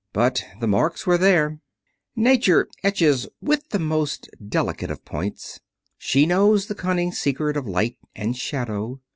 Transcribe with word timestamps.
But 0.13 0.43
the 0.59 0.65
marks 0.65 1.05
were 1.05 1.19
there. 1.19 1.59
Nature 2.15 2.67
etches 2.83 3.27
with 3.39 3.69
the 3.69 3.77
most 3.77 4.27
delicate 4.43 4.89
of 4.89 5.05
points. 5.05 5.59
She 5.99 6.25
knows 6.25 6.65
the 6.65 6.73
cunning 6.73 7.11
secret 7.11 7.55
of 7.55 7.67
light 7.67 7.99
and 8.15 8.35
shadow. 8.35 8.99